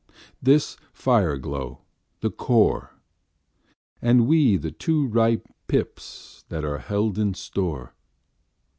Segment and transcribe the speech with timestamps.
[0.41, 1.81] This fire glow,
[2.21, 2.97] the core,
[4.01, 7.93] And we the two ripe pips That are held in store.